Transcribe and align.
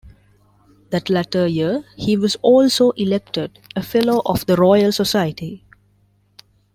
That 0.89 1.11
latter 1.11 1.45
year 1.45 1.85
he 1.95 2.17
was 2.17 2.35
also 2.41 2.89
elected 2.93 3.59
a 3.75 3.83
Fellow 3.83 4.23
of 4.25 4.43
the 4.47 4.55
Royal 4.55 4.91
Society. 4.91 5.63